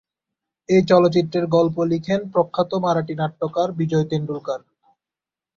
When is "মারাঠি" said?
2.83-3.13